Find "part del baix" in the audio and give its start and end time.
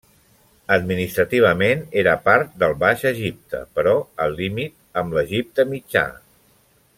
2.29-3.03